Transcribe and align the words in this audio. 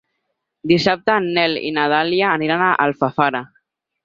Dissabte 0.71 1.13
en 1.23 1.27
Nel 1.35 1.53
i 1.69 1.71
na 1.75 1.85
Dàlia 1.93 2.33
aniran 2.39 2.65
a 2.71 2.75
Alfafara. 2.89 3.45